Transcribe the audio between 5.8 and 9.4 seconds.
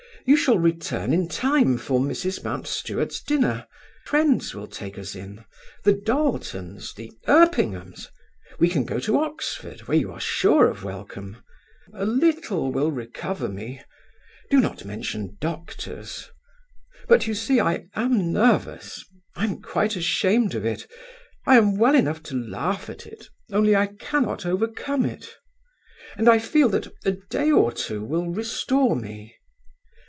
the Darletons, the Erpinghams. We can go to